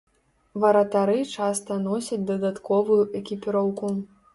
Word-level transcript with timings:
Варатары 0.63 1.19
часта 1.35 1.79
носяць 1.85 2.21
дадатковую 2.33 3.03
экіпіроўку. 3.25 3.99